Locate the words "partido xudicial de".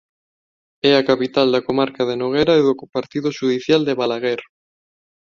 2.95-3.97